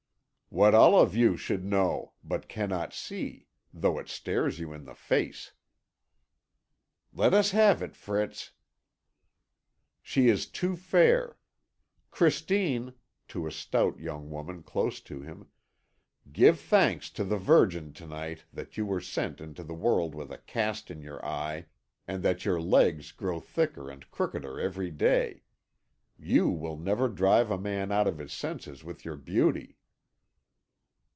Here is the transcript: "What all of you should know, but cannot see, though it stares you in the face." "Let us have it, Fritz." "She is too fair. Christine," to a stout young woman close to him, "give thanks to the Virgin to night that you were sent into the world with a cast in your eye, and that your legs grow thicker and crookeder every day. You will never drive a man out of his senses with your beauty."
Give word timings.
"What 0.53 0.75
all 0.75 0.99
of 0.99 1.15
you 1.15 1.37
should 1.37 1.63
know, 1.63 2.11
but 2.25 2.49
cannot 2.49 2.91
see, 2.93 3.47
though 3.73 3.97
it 3.99 4.09
stares 4.09 4.59
you 4.59 4.73
in 4.73 4.83
the 4.83 4.93
face." 4.93 5.53
"Let 7.13 7.33
us 7.33 7.51
have 7.51 7.81
it, 7.81 7.95
Fritz." 7.95 8.51
"She 10.01 10.27
is 10.27 10.47
too 10.47 10.75
fair. 10.75 11.37
Christine," 12.09 12.95
to 13.29 13.47
a 13.47 13.51
stout 13.53 13.97
young 14.01 14.29
woman 14.29 14.61
close 14.61 14.99
to 14.99 15.21
him, 15.21 15.47
"give 16.33 16.59
thanks 16.59 17.09
to 17.11 17.23
the 17.23 17.37
Virgin 17.37 17.93
to 17.93 18.05
night 18.05 18.43
that 18.51 18.75
you 18.75 18.85
were 18.85 18.99
sent 18.99 19.39
into 19.39 19.63
the 19.63 19.73
world 19.73 20.13
with 20.13 20.33
a 20.33 20.37
cast 20.39 20.91
in 20.91 21.01
your 21.01 21.25
eye, 21.25 21.67
and 22.09 22.21
that 22.23 22.43
your 22.43 22.59
legs 22.59 23.13
grow 23.13 23.39
thicker 23.39 23.89
and 23.89 24.11
crookeder 24.11 24.59
every 24.59 24.91
day. 24.91 25.43
You 26.19 26.49
will 26.49 26.75
never 26.75 27.07
drive 27.07 27.49
a 27.49 27.57
man 27.57 27.89
out 27.89 28.05
of 28.05 28.17
his 28.17 28.33
senses 28.33 28.83
with 28.83 29.05
your 29.05 29.15
beauty." 29.15 29.77